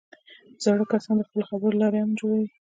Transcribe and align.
زاړه 0.63 0.85
کسان 0.91 1.15
د 1.17 1.21
خپلو 1.27 1.43
خبرو 1.49 1.71
له 1.75 1.79
لارې 1.81 1.97
امن 2.03 2.15
جوړوي 2.19 2.47